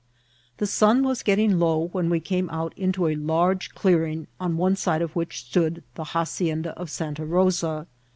[0.57, 4.75] The sun was getting low when we came out into a large clearing, on one
[4.75, 7.85] side of which stood the ha cienda of Santa Rosa.